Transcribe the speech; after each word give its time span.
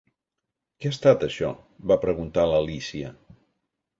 "Què 0.85 0.89
ha 0.91 0.93
estat, 0.95 1.25
això?", 1.27 1.51
va 1.91 1.99
preguntar 2.05 2.45
l'Alícia. 2.53 3.15